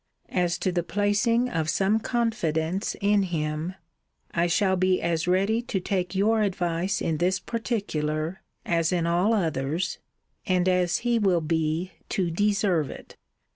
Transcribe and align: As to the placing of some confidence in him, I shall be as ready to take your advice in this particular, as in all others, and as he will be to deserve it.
As 0.29 0.57
to 0.57 0.71
the 0.71 0.81
placing 0.81 1.47
of 1.47 1.69
some 1.69 1.99
confidence 1.99 2.95
in 3.01 3.21
him, 3.21 3.75
I 4.31 4.47
shall 4.47 4.75
be 4.75 4.99
as 4.99 5.27
ready 5.27 5.61
to 5.61 5.79
take 5.79 6.15
your 6.15 6.41
advice 6.41 7.03
in 7.03 7.17
this 7.17 7.39
particular, 7.39 8.41
as 8.65 8.91
in 8.91 9.05
all 9.05 9.31
others, 9.31 9.99
and 10.47 10.67
as 10.67 10.97
he 11.05 11.19
will 11.19 11.39
be 11.41 11.91
to 12.09 12.31
deserve 12.31 12.89
it. 12.89 13.15